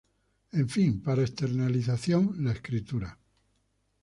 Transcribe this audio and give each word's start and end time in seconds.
En 0.61 0.67
fin, 0.67 0.99
para 1.05 1.21
externalización, 1.21 2.33
la 2.43 2.53
escritura. 2.53 3.19